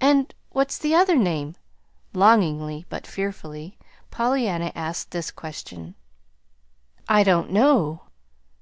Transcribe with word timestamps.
"And 0.00 0.34
what's 0.48 0.78
the 0.78 0.94
other 0.94 1.14
name?" 1.16 1.54
Longingly, 2.14 2.86
but 2.88 3.06
fearfully, 3.06 3.76
Pollyanna 4.10 4.72
asked 4.74 5.10
this 5.10 5.30
question. 5.30 5.96
"I 7.10 7.22
don't 7.24 7.50
know." 7.52 8.04